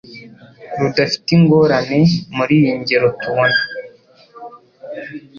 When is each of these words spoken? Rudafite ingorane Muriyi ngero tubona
Rudafite 0.79 1.29
ingorane 1.37 2.01
Muriyi 2.35 2.71
ngero 2.81 3.07
tubona 3.19 3.59